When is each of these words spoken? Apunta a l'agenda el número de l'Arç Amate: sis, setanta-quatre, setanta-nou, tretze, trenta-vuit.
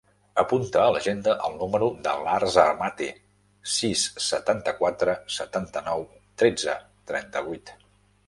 Apunta 0.41 0.79
a 0.83 0.91
l'agenda 0.93 1.33
el 1.47 1.51
número 1.57 1.89
de 2.07 2.13
l'Arç 2.21 2.55
Amate: 2.61 3.09
sis, 3.73 4.05
setanta-quatre, 4.29 5.15
setanta-nou, 5.37 6.07
tretze, 6.43 6.79
trenta-vuit. 7.13 7.75